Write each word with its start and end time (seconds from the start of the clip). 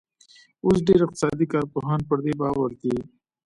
اوس 0.65 0.77
ډېر 0.87 0.99
اقتصادي 1.03 1.45
کارپوهان 1.53 1.99
پر 2.07 2.17
دې 2.25 2.33
باور 2.41 2.71
دي. 2.81 2.95